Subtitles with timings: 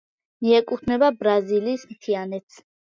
[0.45, 2.63] მიეკუთვნება ბრაზილიის მთიანეთს.